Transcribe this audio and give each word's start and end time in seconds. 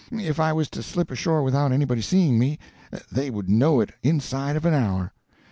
If 0.11 0.39
I 0.39 0.51
was 0.51 0.67
to 0.71 0.81
slip 0.81 1.11
ashore 1.11 1.43
without 1.43 1.71
anybody 1.71 2.01
seeing 2.01 2.39
me, 2.39 2.57
they 3.11 3.29
would 3.29 3.51
know 3.51 3.79
it 3.81 3.91
inside 4.01 4.55
of 4.55 4.65
an 4.65 4.73
hour." 4.73 5.13